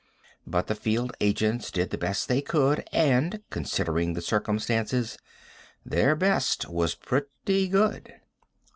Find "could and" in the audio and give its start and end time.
2.41-3.43